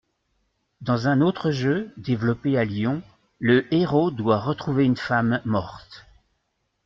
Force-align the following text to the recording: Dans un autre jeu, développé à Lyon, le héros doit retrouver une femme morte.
Dans 0.81 1.07
un 1.07 1.21
autre 1.21 1.51
jeu, 1.51 1.93
développé 1.95 2.57
à 2.57 2.65
Lyon, 2.65 3.03
le 3.37 3.71
héros 3.71 4.09
doit 4.09 4.39
retrouver 4.39 4.83
une 4.83 4.97
femme 4.97 5.39
morte. 5.45 6.07